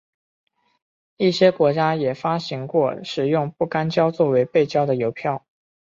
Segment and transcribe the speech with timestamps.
[1.17, 5.45] 一些国家也发行过使用不干胶作为背胶的邮票。